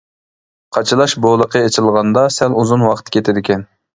قاچىلاش 0.77 1.13
بولىقى 1.25 1.61
ئېچىلغاندا 1.67 2.25
سەل 2.39 2.57
ئۇزۇن 2.63 2.87
ۋاقىت 2.89 3.15
كېتىدىكەن. 3.17 3.67